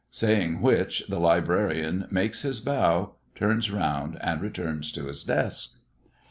[0.09, 5.75] Saying which the librarian makes his bow, turns round, and returns to his desk.